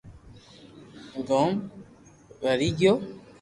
گوم 1.27 1.53
ڀري 2.41 2.69
گيو 2.79 2.93